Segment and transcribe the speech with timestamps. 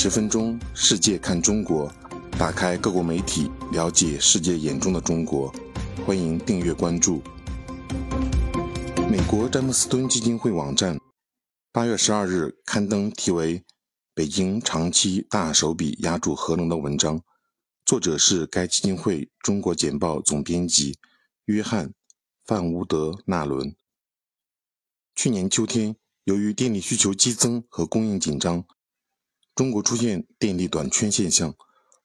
[0.00, 1.92] 十分钟，世界看中国，
[2.38, 5.52] 打开各国媒体，了解世界眼中的中国。
[6.06, 7.20] 欢迎订阅关注。
[9.10, 11.00] 美国詹姆斯敦基金会网站
[11.72, 13.58] 八月十二日刊登题为
[14.14, 17.20] 《北京长期大手笔压住核能》的文章，
[17.84, 20.96] 作者是该基金会中国简报总编辑
[21.46, 21.88] 约翰·
[22.44, 23.74] 范乌德纳伦。
[25.16, 28.64] 去年秋天，由于电力需求激增和供应紧张。
[29.58, 31.52] 中国出现电力短缺现象，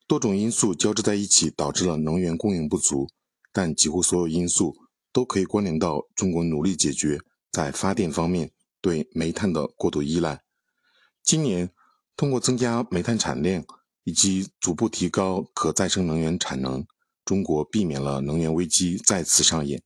[0.08, 3.08] 多种因素交织在一起，导致了能源供应不足。
[3.52, 4.76] 但几乎所有因素
[5.12, 7.20] 都可以关联到中国努力解决
[7.52, 10.42] 在发电方面对煤炭的过度依赖。
[11.22, 11.70] 今年，
[12.18, 13.64] 通过增加煤炭产量
[14.04, 16.84] 以及逐步提高可再生能源产能，
[17.24, 19.84] 中国避免了能源危机再次上演。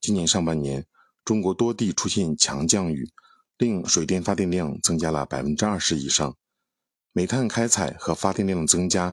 [0.00, 0.86] 今年上半年，
[1.22, 3.10] 中国多地出现强降雨，
[3.58, 6.34] 令水电发电量增加了百分之二十以上。
[7.14, 9.12] 煤炭开采和发电量的增加，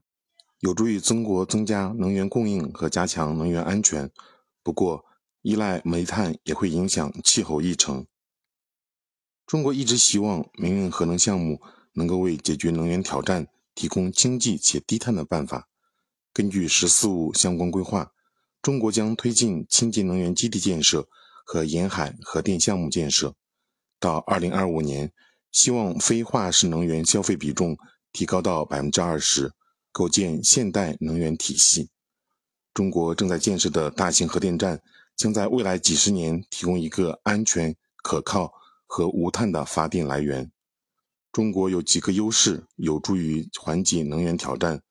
[0.60, 4.10] 有助于中国增加能源供应和加强能源安全。
[4.64, 5.04] 不过，
[5.42, 8.08] 依赖煤炭也会影响气候议程。
[9.46, 15.68] 中国一直希望民用核能项目能够为解决能源挑战提供经济且低碳的办法。
[16.32, 18.14] 根据“十四五”相关规划，
[18.62, 21.10] 中国将推进清洁能源基地建设
[21.44, 23.36] 和沿海核电项目建设，
[24.00, 25.12] 到2025年。
[25.52, 27.76] 希望非化石能源消费比重
[28.12, 29.52] 提高到百分之二十，
[29.92, 31.90] 构建现代能源体系。
[32.74, 34.82] 中国正在建设的大型核电站
[35.16, 38.54] 将在未来几十年提供一个安全、可靠
[38.86, 40.52] 和无碳的发电来源。
[41.32, 44.82] 中国有几个优势有助于缓解能源挑战：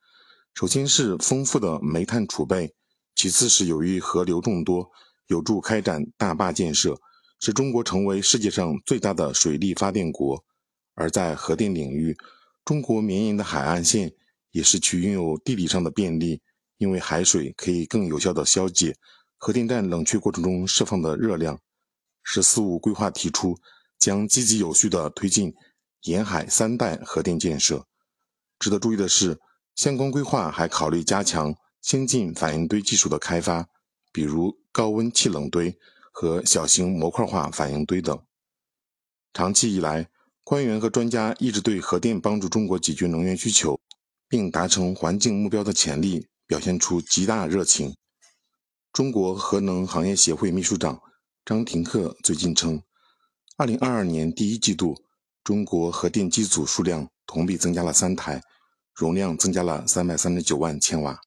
[0.55, 2.75] 首先是丰富的煤炭储备，
[3.15, 4.91] 其次是由于河流众多，
[5.27, 7.01] 有助开展大坝建设，
[7.41, 10.45] 使中国成为世界上最大的水力发电国。
[10.95, 12.17] 而在核电领域，
[12.69, 14.13] 中国绵延的海岸线
[14.51, 16.43] 也是其拥有地理上的便利，
[16.77, 18.95] 因为海水可以更有效地消解
[19.39, 21.59] 核电站冷却过程中释放的热量。
[22.23, 23.57] “十四五”规划提出，
[23.99, 25.55] 将积极有序地推进
[26.03, 27.87] 沿海三代核电建设。
[28.59, 29.41] 值得注意的是，
[29.75, 33.67] 相关规划还考虑加强先进反应堆技术的开发，
[34.13, 35.79] 比如高温气冷堆
[36.13, 38.23] 和小型模块化反应堆等。
[39.33, 40.11] 长期以来，
[40.49, 43.79] 官员和专家一直对核电帮助中国解决能源需求，
[44.31, 47.95] 并达成环境目标的潜力表现出极大热情。
[48.91, 51.03] 中国核能行业协会秘书长
[51.45, 52.81] 张廷克最近称
[53.59, 54.97] ，2022年第一季度，
[55.45, 58.41] 中国核电机组数量同比增加了三台，
[58.95, 61.21] 容量增加了339万千瓦。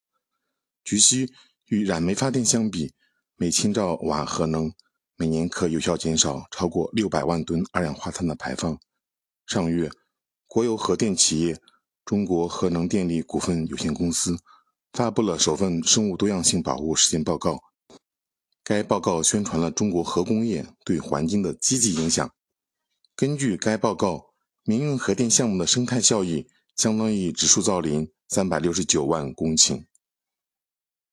[0.83, 1.31] 据悉，
[1.67, 2.91] 与燃煤发电相比，
[3.35, 4.73] 每千兆瓦核能
[5.15, 8.79] 每年可有效减少超过600万吨二氧化碳的排放。
[9.45, 9.89] 上月，
[10.47, 11.59] 国有核电企业
[12.05, 14.37] 中国核能电力股份有限公司
[14.93, 17.59] 发布了首份生物多样性保护实践报告。
[18.63, 22.31] 该报告宣传了中国核工业对环境的积极影响。
[23.15, 26.47] 根据该报告，民用核电项目的生态效益
[26.77, 29.83] 相当于植树造林三百六十九万公顷。